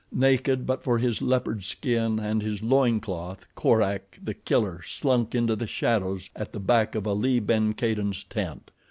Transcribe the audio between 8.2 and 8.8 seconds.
tent.